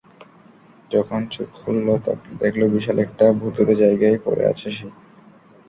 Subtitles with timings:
[0.91, 1.87] যখন চোখ খুলল,
[2.41, 4.87] দেখল বিশাল একটা ভুতুড়ে জায়গায় পড়ে আছে সে।